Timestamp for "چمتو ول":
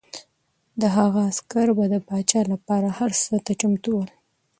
3.59-4.09